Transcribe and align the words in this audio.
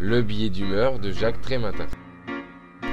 Le 0.00 0.22
billet 0.22 0.50
d'humeur 0.50 0.98
de 0.98 1.12
Jacques 1.12 1.40
Trématin. 1.40 1.86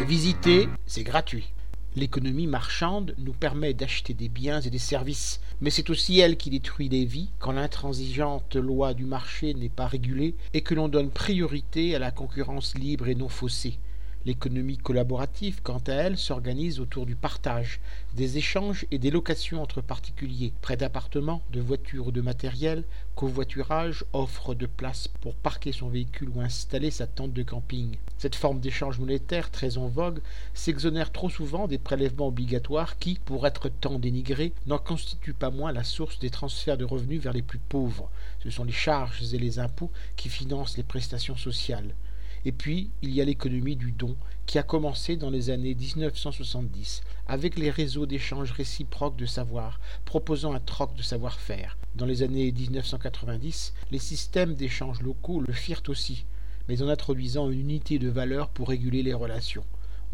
Visiter, 0.05 0.69
c'est 0.85 1.03
gratuit. 1.03 1.51
L'économie 1.95 2.45
marchande 2.45 3.15
nous 3.17 3.33
permet 3.33 3.73
d'acheter 3.73 4.13
des 4.13 4.29
biens 4.29 4.61
et 4.61 4.69
des 4.69 4.77
services, 4.77 5.41
mais 5.61 5.71
c'est 5.71 5.89
aussi 5.89 6.19
elle 6.19 6.37
qui 6.37 6.51
détruit 6.51 6.89
des 6.89 7.05
vies 7.05 7.31
quand 7.39 7.53
l'intransigeante 7.53 8.55
loi 8.55 8.93
du 8.93 9.05
marché 9.05 9.55
n'est 9.55 9.67
pas 9.67 9.87
régulée 9.87 10.35
et 10.53 10.61
que 10.61 10.75
l'on 10.75 10.89
donne 10.89 11.09
priorité 11.09 11.95
à 11.95 11.99
la 11.99 12.11
concurrence 12.11 12.77
libre 12.77 13.07
et 13.07 13.15
non 13.15 13.29
faussée. 13.29 13.79
L'économie 14.23 14.77
collaborative, 14.77 15.61
quant 15.63 15.81
à 15.87 15.93
elle, 15.93 16.15
s'organise 16.15 16.79
autour 16.79 17.07
du 17.07 17.15
partage, 17.15 17.79
des 18.15 18.37
échanges 18.37 18.85
et 18.91 18.99
des 18.99 19.09
locations 19.09 19.63
entre 19.63 19.81
particuliers, 19.81 20.53
prêt 20.61 20.77
d'appartements, 20.77 21.41
de 21.51 21.59
voitures 21.59 22.07
ou 22.07 22.11
de 22.11 22.21
matériel, 22.21 22.83
covoiturage, 23.15 24.05
offre 24.13 24.53
de 24.53 24.67
places 24.67 25.07
pour 25.07 25.33
parquer 25.33 25.71
son 25.71 25.89
véhicule 25.89 26.29
ou 26.35 26.41
installer 26.41 26.91
sa 26.91 27.07
tente 27.07 27.33
de 27.33 27.41
camping. 27.41 27.95
Cette 28.19 28.35
forme 28.35 28.59
d'échange 28.59 28.99
monétaire, 28.99 29.49
très 29.49 29.79
en 29.79 29.87
vogue, 29.87 30.21
s'exonère 30.53 31.11
trop 31.11 31.31
souvent 31.31 31.67
des 31.67 31.79
prélèvements 31.79 32.27
obligatoires 32.27 32.99
qui, 32.99 33.19
pour 33.25 33.47
être 33.47 33.69
tant 33.69 33.97
dénigrés, 33.97 34.53
n'en 34.67 34.77
constituent 34.77 35.33
pas 35.33 35.49
moins 35.49 35.71
la 35.71 35.83
source 35.83 36.19
des 36.19 36.29
transferts 36.29 36.77
de 36.77 36.85
revenus 36.85 37.21
vers 37.21 37.33
les 37.33 37.41
plus 37.41 37.57
pauvres. 37.57 38.11
Ce 38.43 38.51
sont 38.51 38.65
les 38.65 38.71
charges 38.71 39.33
et 39.33 39.39
les 39.39 39.57
impôts 39.57 39.89
qui 40.15 40.29
financent 40.29 40.77
les 40.77 40.83
prestations 40.83 41.37
sociales. 41.37 41.95
Et 42.45 42.51
puis, 42.51 42.89
il 43.01 43.11
y 43.11 43.21
a 43.21 43.25
l'économie 43.25 43.75
du 43.75 43.91
don, 43.91 44.15
qui 44.45 44.57
a 44.57 44.63
commencé 44.63 45.15
dans 45.15 45.29
les 45.29 45.49
années 45.49 45.75
1970, 45.75 47.01
avec 47.27 47.57
les 47.57 47.69
réseaux 47.69 48.05
d'échange 48.05 48.51
réciproques 48.51 49.15
de 49.15 49.25
savoir, 49.25 49.79
proposant 50.05 50.53
un 50.53 50.59
troc 50.59 50.95
de 50.95 51.03
savoir-faire. 51.03 51.77
Dans 51.95 52.05
les 52.05 52.23
années 52.23 52.51
1990, 52.51 53.73
les 53.91 53.99
systèmes 53.99 54.55
d'échange 54.55 55.01
locaux 55.01 55.39
le 55.39 55.53
firent 55.53 55.83
aussi, 55.87 56.25
mais 56.67 56.81
en 56.81 56.89
introduisant 56.89 57.49
une 57.49 57.59
unité 57.59 57.99
de 57.99 58.09
valeur 58.09 58.49
pour 58.49 58.69
réguler 58.69 59.03
les 59.03 59.13
relations. 59.13 59.63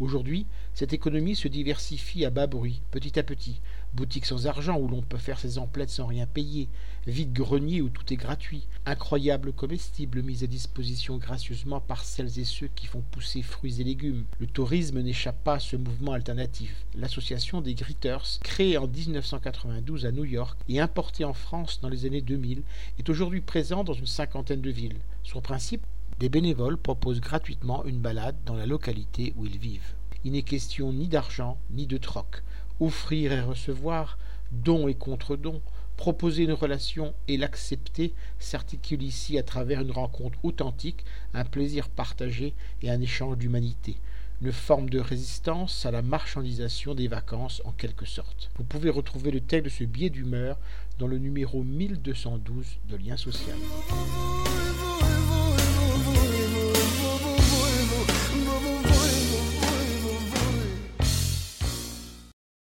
Aujourd'hui, 0.00 0.46
cette 0.74 0.92
économie 0.92 1.34
se 1.34 1.48
diversifie 1.48 2.24
à 2.24 2.30
bas 2.30 2.46
bruit, 2.46 2.82
petit 2.92 3.18
à 3.18 3.24
petit. 3.24 3.60
Boutique 3.94 4.26
sans 4.26 4.46
argent 4.46 4.78
où 4.78 4.86
l'on 4.86 5.02
peut 5.02 5.18
faire 5.18 5.40
ses 5.40 5.58
emplettes 5.58 5.90
sans 5.90 6.06
rien 6.06 6.26
payer, 6.26 6.68
vide-grenier 7.08 7.80
où 7.80 7.88
tout 7.88 8.12
est 8.12 8.16
gratuit, 8.16 8.68
incroyable 8.86 9.52
comestible 9.52 10.22
mis 10.22 10.44
à 10.44 10.46
disposition 10.46 11.16
gracieusement 11.16 11.80
par 11.80 12.04
celles 12.04 12.38
et 12.38 12.44
ceux 12.44 12.68
qui 12.76 12.86
font 12.86 13.02
pousser 13.10 13.42
fruits 13.42 13.80
et 13.80 13.84
légumes. 13.84 14.24
Le 14.38 14.46
tourisme 14.46 15.00
n'échappe 15.00 15.42
pas 15.42 15.54
à 15.54 15.60
ce 15.60 15.74
mouvement 15.74 16.12
alternatif. 16.12 16.84
L'association 16.94 17.60
des 17.60 17.74
Gritters, 17.74 18.38
créée 18.44 18.78
en 18.78 18.86
1992 18.86 20.06
à 20.06 20.12
New 20.12 20.24
York 20.24 20.56
et 20.68 20.78
importée 20.78 21.24
en 21.24 21.32
France 21.34 21.80
dans 21.80 21.88
les 21.88 22.06
années 22.06 22.22
2000, 22.22 22.62
est 23.00 23.08
aujourd'hui 23.08 23.40
présente 23.40 23.88
dans 23.88 23.94
une 23.94 24.06
cinquantaine 24.06 24.60
de 24.60 24.70
villes. 24.70 25.00
Son 25.24 25.40
principe? 25.40 25.82
Des 26.18 26.28
bénévoles 26.28 26.76
proposent 26.76 27.20
gratuitement 27.20 27.84
une 27.84 28.00
balade 28.00 28.36
dans 28.44 28.56
la 28.56 28.66
localité 28.66 29.32
où 29.36 29.46
ils 29.46 29.58
vivent. 29.58 29.94
Il 30.24 30.32
n'est 30.32 30.42
question 30.42 30.92
ni 30.92 31.08
d'argent 31.08 31.58
ni 31.70 31.86
de 31.86 31.96
troc. 31.96 32.42
Offrir 32.80 33.32
et 33.32 33.40
recevoir, 33.40 34.18
don 34.50 34.88
et 34.88 34.94
contre-don, 34.94 35.60
proposer 35.96 36.44
une 36.44 36.52
relation 36.52 37.14
et 37.26 37.36
l'accepter 37.36 38.14
s'articule 38.38 39.02
ici 39.02 39.38
à 39.38 39.42
travers 39.42 39.80
une 39.80 39.90
rencontre 39.90 40.38
authentique, 40.44 41.04
un 41.34 41.44
plaisir 41.44 41.88
partagé 41.88 42.54
et 42.82 42.90
un 42.90 43.00
échange 43.00 43.36
d'humanité 43.36 43.96
une 44.40 44.52
forme 44.52 44.88
de 44.88 45.00
résistance 45.00 45.84
à 45.84 45.90
la 45.90 46.02
marchandisation 46.02 46.94
des 46.94 47.08
vacances 47.08 47.60
en 47.64 47.72
quelque 47.72 48.06
sorte. 48.06 48.50
Vous 48.56 48.64
pouvez 48.64 48.90
retrouver 48.90 49.30
le 49.30 49.40
texte 49.40 49.64
de 49.64 49.70
ce 49.70 49.84
biais 49.84 50.10
d'humeur 50.10 50.58
dans 50.98 51.08
le 51.08 51.18
numéro 51.18 51.64
1212 51.64 52.78
de 52.88 52.96
Lien 52.96 53.16
social. 53.16 53.56